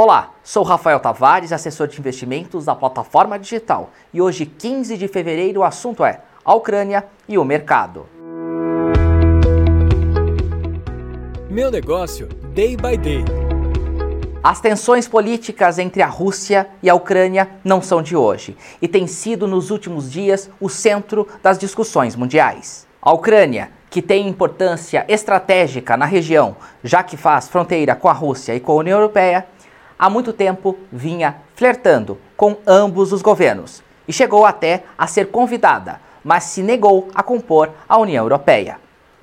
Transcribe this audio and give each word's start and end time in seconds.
Olá, 0.00 0.34
sou 0.44 0.62
Rafael 0.62 1.00
Tavares, 1.00 1.52
assessor 1.52 1.88
de 1.88 1.98
investimentos 1.98 2.64
da 2.66 2.72
plataforma 2.72 3.36
digital. 3.36 3.90
E 4.14 4.22
hoje, 4.22 4.46
15 4.46 4.96
de 4.96 5.08
fevereiro, 5.08 5.58
o 5.58 5.64
assunto 5.64 6.04
é 6.04 6.20
a 6.44 6.54
Ucrânia 6.54 7.04
e 7.28 7.36
o 7.36 7.44
mercado. 7.44 8.06
Meu 11.50 11.68
negócio, 11.68 12.28
day 12.54 12.76
by 12.76 12.96
day. 12.96 13.24
As 14.40 14.60
tensões 14.60 15.08
políticas 15.08 15.80
entre 15.80 16.00
a 16.00 16.06
Rússia 16.06 16.68
e 16.80 16.88
a 16.88 16.94
Ucrânia 16.94 17.50
não 17.64 17.82
são 17.82 18.00
de 18.00 18.14
hoje 18.14 18.56
e 18.80 18.86
têm 18.86 19.08
sido 19.08 19.48
nos 19.48 19.72
últimos 19.72 20.12
dias 20.12 20.48
o 20.60 20.68
centro 20.68 21.26
das 21.42 21.58
discussões 21.58 22.14
mundiais. 22.14 22.86
A 23.02 23.12
Ucrânia, 23.12 23.72
que 23.90 24.00
tem 24.00 24.28
importância 24.28 25.04
estratégica 25.08 25.96
na 25.96 26.04
região, 26.04 26.56
já 26.84 27.02
que 27.02 27.16
faz 27.16 27.48
fronteira 27.48 27.96
com 27.96 28.08
a 28.08 28.12
Rússia 28.12 28.54
e 28.54 28.60
com 28.60 28.70
a 28.70 28.76
União 28.76 28.96
Europeia, 28.98 29.44
há 29.98 30.08
muito 30.08 30.32
tempo 30.32 30.78
vinha 30.92 31.36
flertando 31.54 32.18
com 32.36 32.56
ambos 32.66 33.12
os 33.12 33.20
governos 33.20 33.82
e 34.06 34.12
chegou 34.12 34.46
até 34.46 34.84
a 34.96 35.06
ser 35.06 35.26
convidada, 35.26 36.00
mas 36.22 36.44
se 36.44 36.62
negou 36.62 37.08
a 37.14 37.22
compor 37.22 37.70
a 37.88 37.98
União 37.98 38.24
Europeia. 38.24 38.78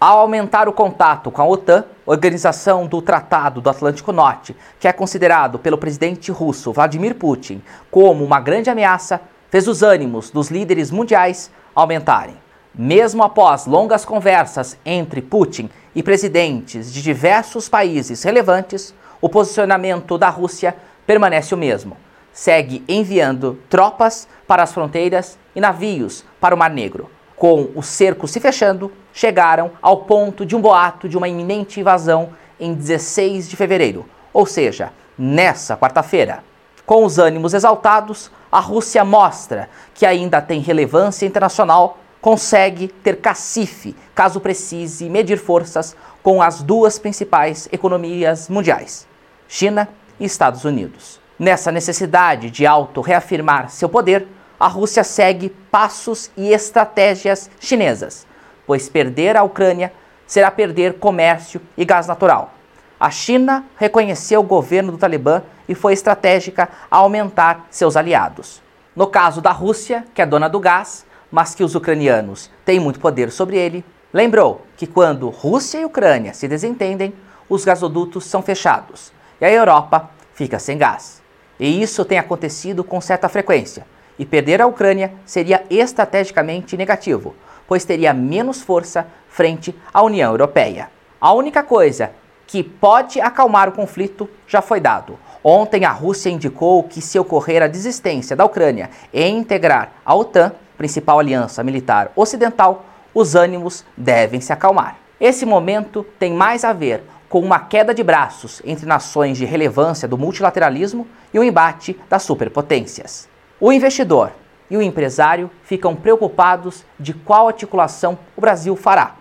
Ao 0.00 0.20
aumentar 0.20 0.68
o 0.68 0.72
contato 0.72 1.28
com 1.28 1.42
a 1.42 1.46
OTAN, 1.46 1.84
Organização 2.06 2.86
do 2.86 3.02
Tratado 3.02 3.60
do 3.60 3.68
Atlântico 3.68 4.12
Norte, 4.12 4.54
que 4.78 4.86
é 4.86 4.92
considerado 4.92 5.58
pelo 5.58 5.76
presidente 5.76 6.30
russo 6.30 6.72
Vladimir 6.72 7.16
Putin 7.16 7.60
como 7.90 8.24
uma 8.24 8.38
grande 8.38 8.70
ameaça, 8.70 9.20
fez 9.50 9.66
os 9.66 9.82
ânimos 9.82 10.30
dos 10.30 10.50
líderes 10.50 10.92
mundiais 10.92 11.50
aumentarem. 11.74 12.36
Mesmo 12.72 13.24
após 13.24 13.66
longas 13.66 14.04
conversas 14.04 14.78
entre 14.86 15.20
Putin 15.20 15.68
e 15.96 16.02
presidentes 16.02 16.92
de 16.92 17.02
diversos 17.02 17.68
países 17.68 18.22
relevantes, 18.22 18.94
o 19.20 19.28
posicionamento 19.28 20.16
da 20.16 20.28
Rússia 20.28 20.76
permanece 21.06 21.54
o 21.54 21.58
mesmo. 21.58 21.96
Segue 22.32 22.84
enviando 22.88 23.58
tropas 23.68 24.28
para 24.46 24.62
as 24.62 24.72
fronteiras 24.72 25.38
e 25.56 25.60
navios 25.60 26.24
para 26.40 26.54
o 26.54 26.58
Mar 26.58 26.70
Negro. 26.70 27.10
Com 27.34 27.70
o 27.74 27.82
cerco 27.82 28.28
se 28.28 28.38
fechando, 28.40 28.92
chegaram 29.12 29.72
ao 29.80 29.98
ponto 29.98 30.44
de 30.44 30.54
um 30.54 30.60
boato 30.60 31.08
de 31.08 31.16
uma 31.16 31.28
iminente 31.28 31.80
invasão 31.80 32.30
em 32.60 32.74
16 32.74 33.48
de 33.48 33.56
fevereiro, 33.56 34.06
ou 34.32 34.46
seja, 34.46 34.92
nessa 35.16 35.76
quarta-feira. 35.76 36.44
Com 36.84 37.04
os 37.04 37.18
ânimos 37.18 37.54
exaltados, 37.54 38.30
a 38.50 38.60
Rússia 38.60 39.04
mostra 39.04 39.68
que 39.94 40.06
ainda 40.06 40.40
tem 40.40 40.60
relevância 40.60 41.26
internacional, 41.26 41.98
consegue 42.20 42.88
ter 42.88 43.16
cacife 43.16 43.96
caso 44.14 44.40
precise 44.40 45.08
medir 45.08 45.38
forças 45.38 45.96
com 46.22 46.42
as 46.42 46.62
duas 46.62 46.98
principais 46.98 47.68
economias 47.72 48.48
mundiais. 48.48 49.07
China 49.48 49.88
e 50.20 50.26
Estados 50.26 50.66
Unidos. 50.66 51.18
Nessa 51.38 51.72
necessidade 51.72 52.50
de 52.50 52.66
auto-reafirmar 52.66 53.70
seu 53.70 53.88
poder, 53.88 54.28
a 54.60 54.68
Rússia 54.68 55.02
segue 55.02 55.48
passos 55.70 56.30
e 56.36 56.52
estratégias 56.52 57.50
chinesas, 57.58 58.26
pois 58.66 58.90
perder 58.90 59.36
a 59.36 59.42
Ucrânia 59.42 59.90
será 60.26 60.50
perder 60.50 60.94
comércio 60.94 61.62
e 61.76 61.84
gás 61.84 62.06
natural. 62.06 62.52
A 63.00 63.10
China 63.10 63.64
reconheceu 63.76 64.40
o 64.40 64.44
governo 64.44 64.92
do 64.92 64.98
Talibã 64.98 65.42
e 65.66 65.74
foi 65.74 65.94
estratégica 65.94 66.68
a 66.90 66.98
aumentar 66.98 67.66
seus 67.70 67.96
aliados. 67.96 68.60
No 68.94 69.06
caso 69.06 69.40
da 69.40 69.52
Rússia, 69.52 70.04
que 70.12 70.20
é 70.20 70.26
dona 70.26 70.48
do 70.48 70.60
gás, 70.60 71.06
mas 71.30 71.54
que 71.54 71.64
os 71.64 71.74
ucranianos 71.74 72.50
têm 72.64 72.80
muito 72.80 73.00
poder 73.00 73.30
sobre 73.30 73.56
ele, 73.56 73.84
lembrou 74.12 74.66
que 74.76 74.86
quando 74.86 75.30
Rússia 75.30 75.78
e 75.78 75.84
Ucrânia 75.84 76.34
se 76.34 76.48
desentendem, 76.48 77.14
os 77.48 77.64
gasodutos 77.64 78.24
são 78.26 78.42
fechados 78.42 79.16
e 79.40 79.44
a 79.44 79.50
Europa 79.50 80.10
fica 80.34 80.58
sem 80.58 80.78
gás. 80.78 81.22
E 81.58 81.82
isso 81.82 82.04
tem 82.04 82.18
acontecido 82.18 82.84
com 82.84 83.00
certa 83.00 83.28
frequência, 83.28 83.86
e 84.18 84.24
perder 84.24 84.60
a 84.60 84.66
Ucrânia 84.66 85.12
seria 85.24 85.64
estrategicamente 85.70 86.76
negativo, 86.76 87.34
pois 87.66 87.84
teria 87.84 88.12
menos 88.12 88.62
força 88.62 89.06
frente 89.28 89.74
à 89.92 90.02
União 90.02 90.30
Europeia. 90.30 90.90
A 91.20 91.32
única 91.32 91.62
coisa 91.62 92.12
que 92.46 92.62
pode 92.62 93.20
acalmar 93.20 93.68
o 93.68 93.72
conflito 93.72 94.28
já 94.46 94.62
foi 94.62 94.80
dado. 94.80 95.18
Ontem 95.44 95.84
a 95.84 95.90
Rússia 95.90 96.30
indicou 96.30 96.82
que 96.82 97.00
se 97.00 97.18
ocorrer 97.18 97.62
a 97.62 97.68
desistência 97.68 98.34
da 98.34 98.44
Ucrânia 98.44 98.90
em 99.12 99.38
integrar 99.38 99.92
a 100.04 100.14
OTAN, 100.14 100.52
principal 100.76 101.18
aliança 101.18 101.62
militar 101.62 102.10
ocidental, 102.16 102.84
os 103.14 103.34
ânimos 103.34 103.84
devem 103.96 104.40
se 104.40 104.52
acalmar. 104.52 104.96
Esse 105.20 105.44
momento 105.44 106.06
tem 106.18 106.32
mais 106.32 106.64
a 106.64 106.72
ver 106.72 107.02
com 107.28 107.40
uma 107.40 107.60
queda 107.60 107.92
de 107.92 108.02
braços 108.02 108.62
entre 108.64 108.86
nações 108.86 109.36
de 109.36 109.44
relevância 109.44 110.08
do 110.08 110.16
multilateralismo 110.16 111.06
e 111.32 111.38
o 111.38 111.44
embate 111.44 111.98
das 112.08 112.22
superpotências. 112.22 113.28
O 113.60 113.72
investidor 113.72 114.32
e 114.70 114.76
o 114.76 114.82
empresário 114.82 115.50
ficam 115.62 115.94
preocupados 115.94 116.84
de 116.98 117.12
qual 117.12 117.48
articulação 117.48 118.18
o 118.36 118.40
Brasil 118.40 118.74
fará. 118.76 119.16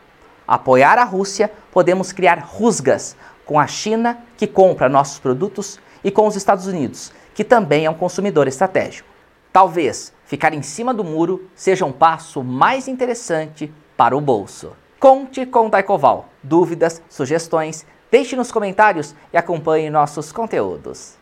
Apoiar 0.47 0.97
a 0.97 1.03
Rússia, 1.03 1.51
podemos 1.72 2.12
criar 2.12 2.40
rusgas 2.40 3.16
com 3.45 3.59
a 3.59 3.68
China, 3.68 4.19
que 4.38 4.47
compra 4.47 4.89
nossos 4.89 5.19
produtos, 5.19 5.79
e 6.03 6.12
com 6.12 6.28
os 6.28 6.35
Estados 6.35 6.68
Unidos, 6.68 7.12
que 7.34 7.44
também 7.44 7.85
é 7.85 7.89
um 7.89 7.94
consumidor 7.94 8.47
estratégico. 8.47 9.09
Talvez 9.51 10.13
ficar 10.25 10.53
em 10.53 10.62
cima 10.62 10.94
do 10.94 11.03
muro 11.03 11.50
seja 11.56 11.85
um 11.85 11.91
passo 11.91 12.44
mais 12.44 12.88
interessante 12.88 13.74
para 13.95 14.16
o 14.16 14.22
bolso. 14.22 14.74
Conte 15.00 15.45
com 15.45 15.69
Daicoval. 15.69 16.29
Dúvidas, 16.44 17.01
sugestões, 17.09 17.85
Deixe 18.09 18.35
nos 18.35 18.51
comentários 18.51 19.13
e 19.34 19.38
acompanhe 19.38 19.90
nossos 19.90 20.31
conteúdos. 20.31 21.16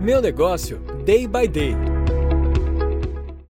Meu 0.00 0.22
negócio, 0.22 0.78
day 1.04 1.26
by 1.26 1.46
day. 1.46 1.97